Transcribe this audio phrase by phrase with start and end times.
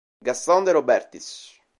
[0.27, 1.27] Gastón de Robertis